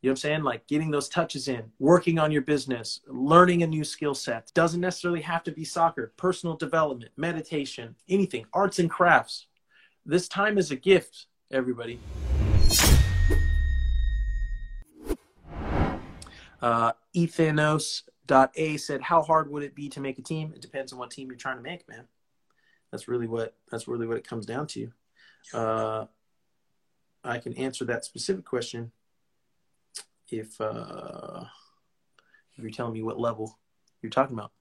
[0.00, 0.42] You know what I'm saying?
[0.44, 4.52] Like getting those touches in, working on your business, learning a new skill set.
[4.54, 9.48] Doesn't necessarily have to be soccer, personal development, meditation, anything, arts and crafts.
[10.06, 11.98] This time is a gift, everybody.
[16.62, 20.52] Uh, Ethanos.a said, How hard would it be to make a team?
[20.54, 22.04] It depends on what team you're trying to make, man.
[22.92, 24.92] That's really what that's really what it comes down to.
[25.52, 26.04] Uh,
[27.24, 28.92] I can answer that specific question
[30.30, 31.44] if uh,
[32.56, 33.58] if you're telling me what level
[34.02, 34.52] you're talking about.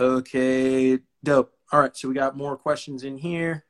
[0.00, 1.52] Okay, dope.
[1.72, 3.64] All right, so we got more questions in here.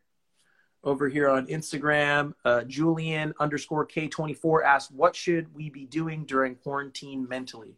[0.84, 6.54] Over here on Instagram, uh, Julian underscore K24 asked, What should we be doing during
[6.54, 7.76] quarantine mentally?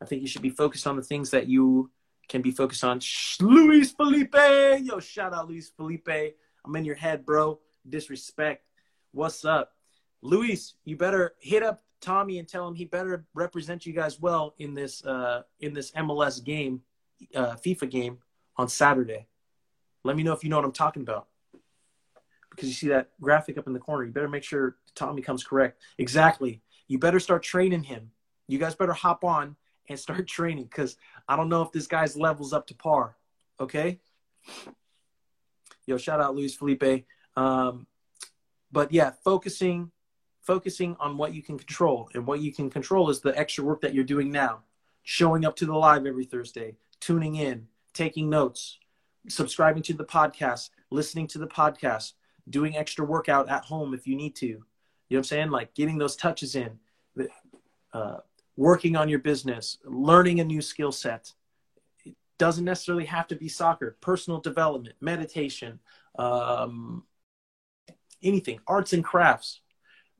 [0.00, 1.90] I think you should be focused on the things that you
[2.28, 3.00] can be focused on.
[3.00, 4.34] Shh, Luis Felipe!
[4.80, 6.36] Yo, shout out Luis Felipe.
[6.64, 7.60] I'm in your head, bro.
[7.88, 8.66] Disrespect.
[9.14, 9.74] What's up?
[10.22, 14.54] Luis, you better hit up Tommy and tell him he better represent you guys well
[14.58, 16.80] in this uh, in this MLS game,
[17.34, 18.18] uh, FIFA game
[18.56, 19.26] on Saturday.
[20.02, 21.26] Let me know if you know what I'm talking about.
[22.50, 24.04] Because you see that graphic up in the corner.
[24.04, 25.82] You better make sure Tommy comes correct.
[25.98, 26.62] Exactly.
[26.88, 28.10] You better start training him.
[28.48, 29.56] You guys better hop on
[29.90, 30.96] and start training because
[31.28, 33.16] I don't know if this guy's levels up to par.
[33.60, 34.00] Okay?
[35.86, 37.04] Yo, shout out Luis Felipe.
[37.36, 37.86] Um,
[38.72, 39.90] but yeah, focusing
[40.42, 42.10] focusing on what you can control.
[42.14, 44.64] And what you can control is the extra work that you're doing now.
[45.04, 48.78] Showing up to the live every Thursday, tuning in, taking notes,
[49.28, 52.12] subscribing to the podcast, listening to the podcast,
[52.48, 54.46] doing extra workout at home if you need to.
[54.46, 54.62] You know
[55.08, 55.50] what I'm saying?
[55.50, 56.78] Like getting those touches in,
[57.92, 58.18] uh,
[58.56, 61.32] working on your business, learning a new skill set.
[62.04, 65.80] It doesn't necessarily have to be soccer, personal development, meditation,
[66.16, 67.04] um,
[68.22, 69.60] anything, arts and crafts.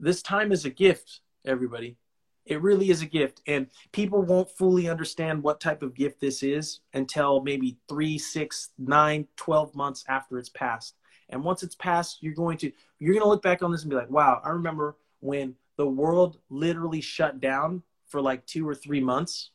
[0.01, 1.97] This time is a gift, everybody.
[2.45, 3.41] It really is a gift.
[3.47, 8.71] And people won't fully understand what type of gift this is until maybe three, six,
[8.79, 10.97] nine, 12 months after it's passed.
[11.29, 13.91] And once it's passed, you're going to you're going to look back on this and
[13.91, 18.75] be like, "Wow, I remember when the world literally shut down for like 2 or
[18.75, 19.51] 3 months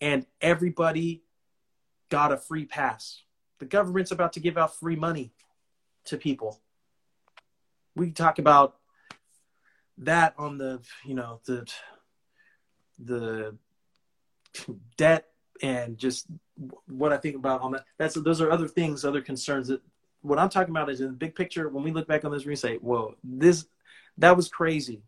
[0.00, 1.22] and everybody
[2.08, 3.22] got a free pass.
[3.58, 5.32] The government's about to give out free money
[6.04, 6.60] to people.
[7.96, 8.76] We talk about
[9.98, 11.66] that on the, you know, the
[12.98, 13.56] the
[14.96, 15.26] debt
[15.62, 16.26] and just
[16.86, 17.84] what I think about on that.
[17.98, 19.80] That's those are other things, other concerns that
[20.22, 21.68] what I'm talking about is in the big picture.
[21.68, 23.66] When we look back on this, we say, "Whoa, this
[24.18, 25.02] that was crazy."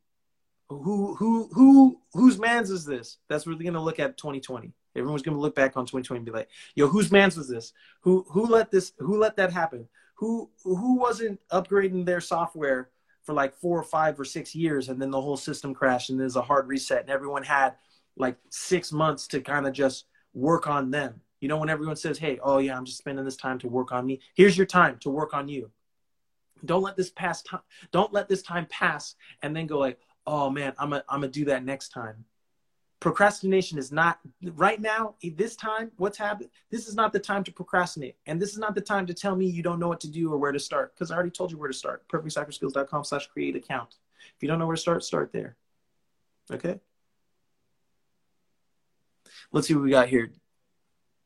[0.69, 3.19] Who who who whose man's is this?
[3.29, 4.73] That's what we're gonna look at 2020.
[4.97, 7.73] Everyone's gonna look back on 2020 and be like, "Yo, whose man's was this?
[8.03, 8.93] Who who let this?
[8.99, 9.89] Who let that happen?
[10.19, 12.91] Who who wasn't upgrading their software
[13.23, 16.19] for like four or five or six years, and then the whole system crashed, and
[16.19, 17.75] there's a hard reset, and everyone had
[18.17, 22.19] like six months to kind of just work on them." You know, when everyone says,
[22.19, 24.99] "Hey, oh yeah, I'm just spending this time to work on me," here's your time
[25.01, 25.71] to work on you.
[26.65, 27.61] Don't let this pass time.
[27.93, 31.33] Don't let this time pass and then go like, "Oh man, I'm gonna I'm gonna
[31.33, 32.25] do that next time."
[33.01, 34.19] Procrastination is not
[34.55, 35.15] right now.
[35.23, 36.51] This time, what's happened?
[36.71, 39.37] This is not the time to procrastinate, and this is not the time to tell
[39.37, 40.95] me you don't know what to do or where to start.
[40.95, 42.09] Because I already told you where to start.
[42.09, 43.95] PerfectSoccerSkills.com/slash create account.
[44.37, 45.57] If you don't know where to start, start there.
[46.51, 46.81] Okay.
[49.53, 50.33] Let's see what we got here.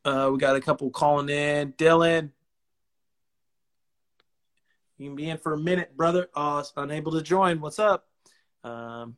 [0.04, 1.72] Uh, we got a couple calling in.
[1.72, 2.30] Dylan,
[4.98, 6.28] you can be in for a minute, brother.
[6.34, 7.60] Uh, unable to join.
[7.60, 8.06] What's up?
[8.62, 9.16] Um,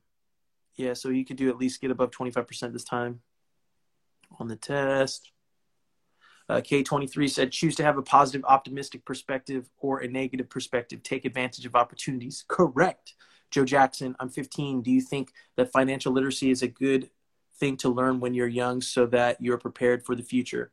[0.77, 3.21] yeah, so you could do at least get above 25% this time
[4.38, 5.31] on the test.
[6.49, 11.03] Uh, K23 said, choose to have a positive, optimistic perspective or a negative perspective.
[11.03, 12.44] Take advantage of opportunities.
[12.49, 13.15] Correct.
[13.50, 14.82] Joe Jackson, I'm 15.
[14.82, 17.11] Do you think that financial literacy is a good
[17.59, 20.73] thing to learn when you're young so that you're prepared for the future?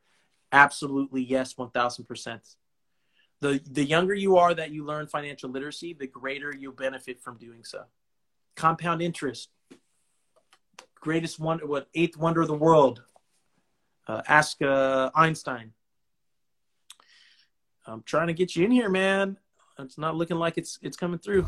[0.51, 2.55] Absolutely, yes, 1000%.
[3.39, 7.37] The, the younger you are that you learn financial literacy, the greater you'll benefit from
[7.37, 7.83] doing so.
[8.55, 9.49] Compound interest,
[11.01, 13.03] greatest wonder, what eighth wonder of the world.
[14.07, 15.73] Uh, ask uh, Einstein.
[17.85, 19.37] I'm trying to get you in here, man.
[19.79, 21.47] It's not looking like it's it's coming through.